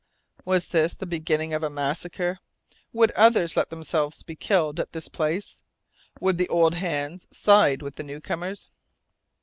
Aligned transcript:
Was 0.45 0.69
this 0.69 0.95
the 0.95 1.05
beginning 1.05 1.53
of 1.53 1.61
a 1.61 1.69
massacre? 1.69 2.39
Would 2.91 3.11
others 3.11 3.55
let 3.55 3.69
themselves 3.69 4.23
be 4.23 4.35
killed 4.35 4.79
at 4.79 4.93
this 4.93 5.07
place? 5.07 5.61
Would 6.19 6.39
the 6.39 6.49
old 6.49 6.73
hands 6.73 7.27
side 7.29 7.83
with 7.83 7.97
the 7.97 8.03
new 8.03 8.19
comers? 8.19 8.67